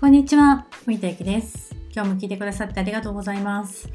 [0.00, 1.76] こんにちは、森田ゆです。
[1.94, 3.90] 今日も聞いてくださってありがとうございます。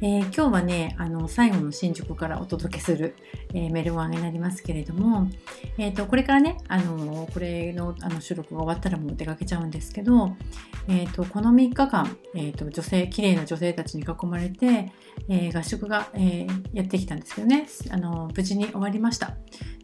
[0.00, 3.14] えー今日はね、あの最後の新宿からお届けする、
[3.54, 5.30] えーメルマガになりますけれども、
[5.78, 10.34] えー、とこれからね、あのこれのあの収録が終わったらもう出かけちゃうんですけど、
[10.88, 14.92] えー、とこの3日間、えー、と女性、綺麗な女性たちに囲まれて、
[15.28, 19.36] えー合宿が、えーやってきたんですけどね、あの無事に終わりました。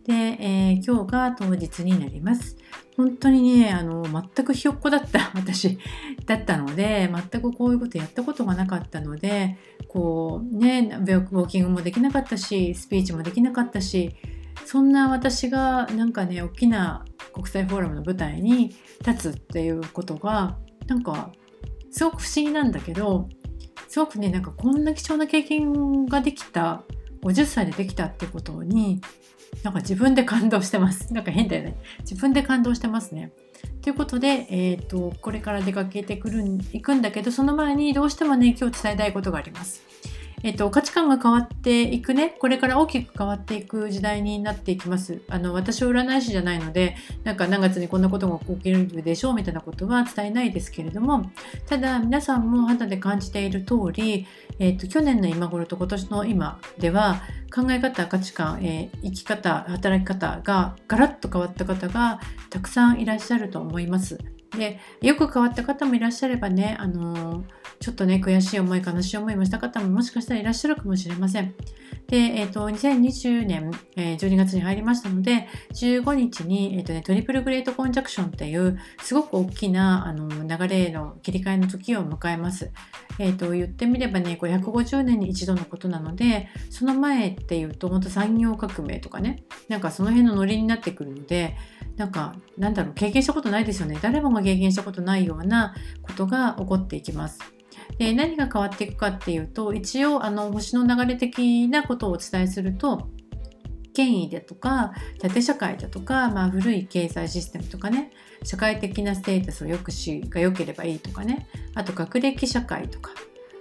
[0.04, 2.56] で、えー今日が当日になります。
[2.96, 5.78] 本当にね、あの全くひよっこだった 私
[6.26, 9.56] だったので、全くこういうことやったことがなかったので、
[9.88, 14.14] こうね、ウォーキングもできなかったし、スピーチもできなかったし、
[14.64, 18.74] そんな私がなんかね、大きな国際フォーラムの舞台に
[19.06, 21.32] 立つっていうことが、なんか
[21.90, 23.28] すごく不思議なんだけど、
[23.88, 26.84] すごくね、なんかこんな貴重な経験ができた、
[27.22, 29.00] 50歳でできたってことに、
[29.62, 31.12] なんか自分で感動してます。
[31.14, 31.76] なんか変だよね。
[32.00, 33.32] 自分で感動してますね。
[33.82, 39.82] ということで、えー、とこれから出かけてくる行くんだけどその前にどうしてもね今日伝えたいことがあります。
[40.42, 51.30] えっと、価値観が変わっていくねこれから大きく変わっていく時代になっていきますあの私は占い師じゃないのでなんか何月にこんなことが起きるでしょうみたいなことは伝えないですけれども
[51.66, 54.26] ただ皆さんも肌で感じている通り、
[54.58, 57.22] えっと、去年の今頃と今年の今では
[57.54, 64.18] 考え方価値観、えー生き方働き方がガラッと変わった方がたくさんいらっしゃると思います。
[64.56, 71.54] でよく変わった方もいらっしゃればね、あのーちょっとね悔しい思い悲しい思いもした方ももしかしたらいらっしゃるかもしれません。
[72.08, 82.70] で、えー、と2020年、えー12月に入りましたので15日に、えーとね、トリプルグレートコンジャクションっていうすごく大きなあの流れの切り替えの時を迎えます。
[83.18, 91.56] えー、と言ってみればねこれ150年に一度のことなのでその前っていうと本当産業革命とかねなんかその辺のノリになってくるので
[91.96, 97.38] なんかなんだろう経験したことないですよね誰もが経験したことないようなことが起こっていきます。
[98.00, 103.10] で何が変わっていくかっていうと一応あの星の流れ的なことをお伝えすると
[103.92, 108.10] 権威だとか縦社会だとか、まあ、古い経済システムとかね
[108.42, 113.10] 社会的なステータスを良くしが良ければいいとかねあと学歴社会とか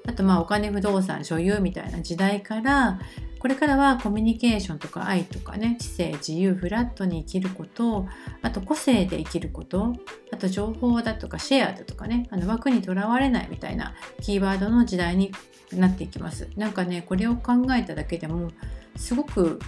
[0.07, 2.97] あとまあお金不動産所有みたいな時代から
[3.39, 8.05] これからはコミュニケーションとか愛とかね知性自由フラットに生きること
[8.41, 9.95] あと個性で生きること
[10.31, 15.31] あと情報だとかシェアだとかねあの枠にとらわれないみたいなキーワードの時代に
[15.71, 16.49] なっていきます。
[16.55, 18.51] なんかねこれを考えただけでも
[18.95, 19.59] すごく不思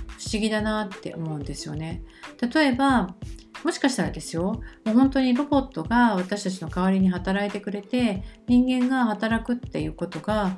[0.41, 2.03] 議だなって思うんですよね。
[2.53, 3.15] 例えば
[3.63, 10.57] もしかしたらですよもう本当にロボットが私たちの代わりに働いてくれて人間が働くっていうことが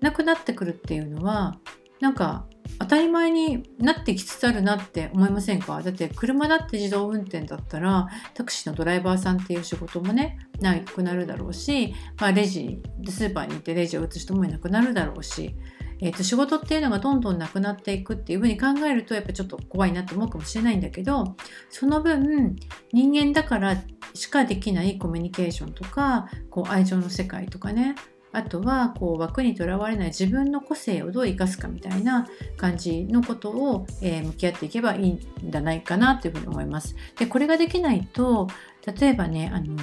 [0.00, 1.56] なくなってくるっていうのは
[2.00, 2.46] なんか
[2.78, 5.80] 当たり前になってきつつあるなって思いませんか？
[5.82, 15.54] だって車だって自動運転だったらタクシーのドライバーさんっていう仕事もねなくなるだろうし、まあ、レジスーパーに行ってレジを打つ人もいなくなるだろうし、
[16.00, 21.36] えー、と仕事っていうのがどんどんなくなっていくっていうふうに考えるとやっぱちょっと怖いなって思うかもしれないんだけど
[21.70, 22.56] その分
[22.92, 23.76] 人間だから
[24.14, 27.94] しかできないコミュニケーションとかこう愛情の世界とかね
[28.32, 36.96] あとはこう枠にとらわれない自分の個性をどう生かすかみたいな感じのことを、えー向き合っていけばいいんじゃないかなというふうに思います。
[37.18, 38.48] でこれができないと
[38.86, 39.76] 例えばねあの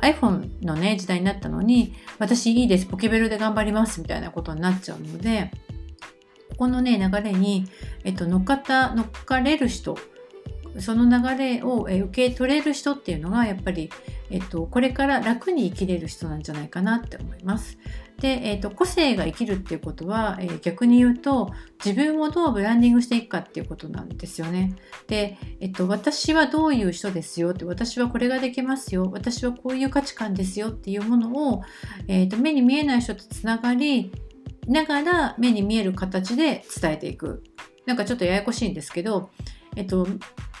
[0.00, 5.50] iPhone のね時代になったのに私いいですポケベルで頑張りますみたいなことになっちゃうので
[6.50, 7.66] ここのね流れに、
[8.04, 9.98] えっと、乗っかった乗っかれる人
[10.80, 13.90] その流れを受け取れる人っていうのがやっぱり、
[14.30, 17.78] えっと、これから楽に生きれる人なんじゃないかなって思います。
[18.20, 21.52] で、えっと、個性が生きるっていうことは、えー逆に言うと
[21.84, 24.74] 自分をどうブランディングしていくかっていうことなんですよね。
[25.06, 31.62] で、えっと、私はどういう人ですよって私はこれができますよ私はこういう価値観ですよっていうものを、
[32.08, 34.12] えっと、目に見えない人とつながり
[34.66, 37.42] ながら目に見える形で伝えていく。
[37.86, 39.30] なんかちょっとややこしいんですけど、
[39.74, 40.06] えっと、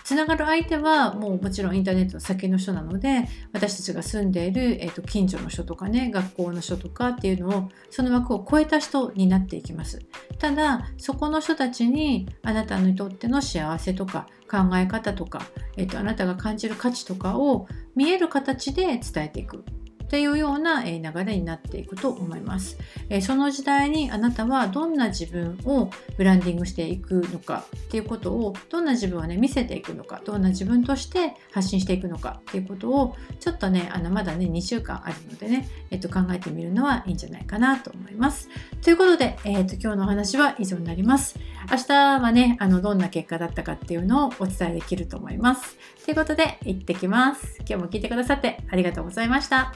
[0.08, 10.00] つながる相手はもうもちろんインターネットの先の人なので私たちが住んでいる、えっと、近所の人とかね学校の人とかっていうのをその枠を超えた人になっていきます。
[10.38, 15.42] ただそこの人たちにあなたにとっての幸せとか考え方とか、
[15.76, 19.62] えっと、あなたが感じる価値とかを見える形で伝えていく。
[20.08, 22.78] っていうような流れになっていくと思います。
[23.20, 38.48] その時代にあなたはどんな自分をブランディングしていくのかっていうことをどんな自分をね見せていくのかどんな自分として発信していくのかっていうことをちょっとねあのまだね2週間あるのでね、えっと、考えてみるのはいいんじゃないかなと思います。
[38.82, 41.38] ということで、えっと今日のお話は以上になります。
[41.70, 45.76] 明日はねあのどんな結果だったかっていうのをお伝えできると思います。
[46.04, 47.56] ということで行ってきます。
[47.58, 49.74] 今日も聞いてくださってありがとうございました。